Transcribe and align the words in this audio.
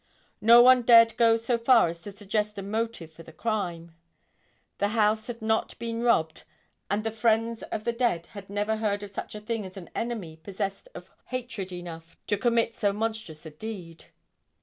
No 0.41 0.63
one 0.63 0.81
dared 0.81 1.15
go 1.15 1.37
so 1.37 1.59
far 1.59 1.87
as 1.87 2.01
to 2.01 2.11
suggest 2.11 2.57
a 2.57 2.63
motive 2.63 3.13
for 3.13 3.21
the 3.21 3.31
crime. 3.31 3.93
The 4.79 4.87
house 4.97 5.27
had 5.27 5.43
not 5.43 5.77
been 5.77 6.01
robbed 6.01 6.41
and 6.89 7.03
the 7.03 7.11
friends 7.11 7.61
of 7.71 7.83
the 7.83 7.93
dead 7.93 8.25
had 8.33 8.49
never 8.49 8.77
heard 8.77 9.03
of 9.03 9.11
such 9.11 9.35
a 9.35 9.39
thing 9.39 9.63
as 9.63 9.77
an 9.77 9.91
enemy 9.93 10.37
possessed 10.37 10.89
of 10.95 11.11
hatred 11.27 11.71
enough 11.71 12.17
to 12.25 12.35
commit 12.35 12.73
so 12.73 12.91
monstrous 12.91 13.45
a 13.45 13.51
deed. 13.51 14.05